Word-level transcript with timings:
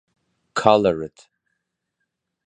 Colored. 0.55 1.13